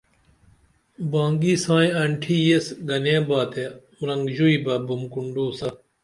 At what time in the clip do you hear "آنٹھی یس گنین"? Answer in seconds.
2.01-3.21